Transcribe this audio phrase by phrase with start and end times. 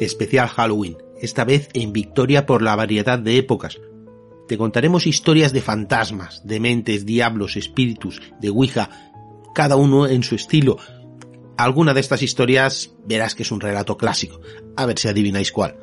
[0.00, 3.78] especial Halloween, esta vez en Victoria por la variedad de épocas.
[4.48, 8.90] Te contaremos historias de fantasmas, dementes, diablos, espíritus, de Ouija,
[9.54, 10.78] cada uno en su estilo.
[11.56, 14.40] Alguna de estas historias verás que es un relato clásico.
[14.76, 15.76] A ver si adivináis cuál.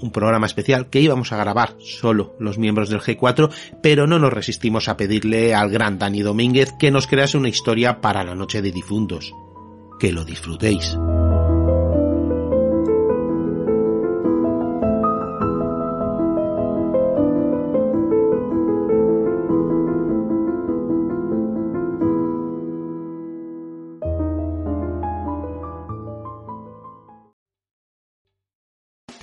[0.00, 3.50] Un programa especial que íbamos a grabar solo los miembros del G4,
[3.82, 8.00] pero no nos resistimos a pedirle al gran Dani Domínguez que nos crease una historia
[8.00, 9.32] para la noche de difuntos.
[9.98, 10.96] Que lo disfrutéis.